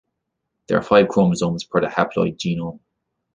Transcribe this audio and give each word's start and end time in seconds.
There 0.65 0.79
are 0.79 0.81
five 0.81 1.09
chromosomes 1.09 1.63
per 1.63 1.79
the 1.79 1.85
haploid 1.85 2.35
genome. 2.39 2.79